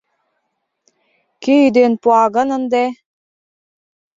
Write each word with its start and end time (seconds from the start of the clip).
Кӧ 1.43 1.53
ӱден 1.67 1.93
пуа 2.01 2.23
гын 2.35 2.47
ынде? 2.57 2.85